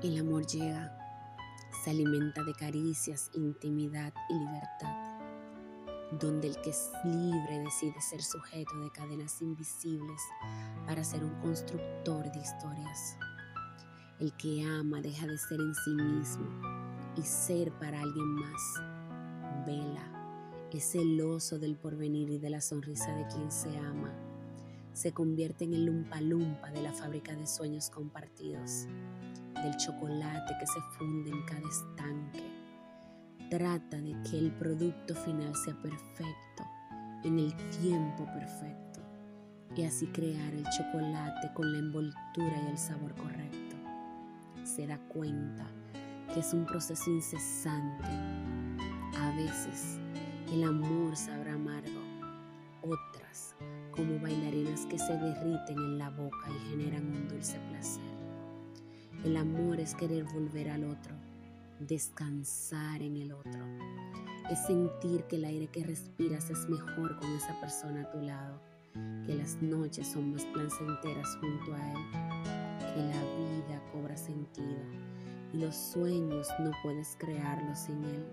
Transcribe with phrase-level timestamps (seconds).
[0.00, 0.96] El amor llega,
[1.82, 5.18] se alimenta de caricias, intimidad y libertad,
[6.20, 10.22] donde el que es libre decide ser sujeto de cadenas invisibles
[10.86, 13.16] para ser un constructor de historias.
[14.20, 16.46] El que ama deja de ser en sí mismo
[17.16, 18.74] y ser para alguien más.
[19.66, 24.14] Vela, es celoso del porvenir y de la sonrisa de quien se ama.
[24.92, 28.86] Se convierte en el lumpa lumpa de la fábrica de sueños compartidos
[29.62, 32.44] del chocolate que se funde en cada estanque.
[33.50, 36.64] Trata de que el producto final sea perfecto,
[37.24, 39.00] en el tiempo perfecto,
[39.74, 43.76] y así crear el chocolate con la envoltura y el sabor correcto.
[44.64, 45.66] Se da cuenta
[46.32, 48.08] que es un proceso incesante.
[49.18, 49.98] A veces
[50.52, 52.00] el amor sabrá amargo,
[52.82, 53.54] otras
[53.92, 58.27] como bailarinas que se derriten en la boca y generan un dulce placer.
[59.24, 61.12] El amor es querer volver al otro,
[61.80, 63.60] descansar en el otro.
[64.48, 68.60] Es sentir que el aire que respiras es mejor con esa persona a tu lado,
[69.26, 71.98] que las noches son más placenteras junto a él,
[72.94, 74.78] que la vida cobra sentido
[75.52, 78.24] y los sueños no puedes crearlos sin él.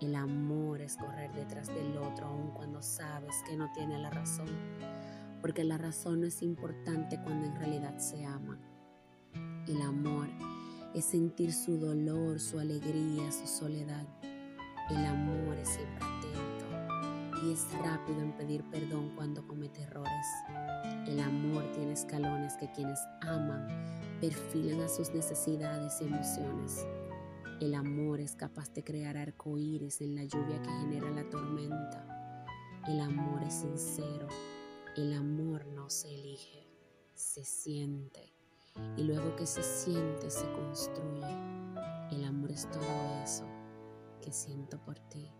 [0.00, 4.48] El amor es correr detrás del otro aun cuando sabes que no tiene la razón,
[5.40, 8.58] porque la razón no es importante cuando en realidad se ama.
[9.72, 10.28] El amor
[10.94, 14.06] es sentir su dolor, su alegría, su soledad.
[14.90, 20.26] El amor es siempre atento y es rápido en pedir perdón cuando comete errores.
[21.06, 23.66] El amor tiene escalones que quienes aman
[24.20, 26.86] perfilan a sus necesidades y emociones.
[27.62, 32.44] El amor es capaz de crear arcoíris en la lluvia que genera la tormenta.
[32.88, 34.28] El amor es sincero.
[34.98, 36.68] El amor no se elige,
[37.14, 38.34] se siente
[38.96, 41.26] y luego que se siente se construye.
[42.10, 42.82] El amor es todo
[43.24, 43.44] eso
[44.20, 45.30] que siento por ti.